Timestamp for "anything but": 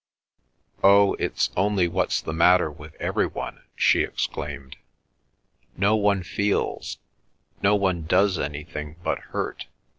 8.39-9.19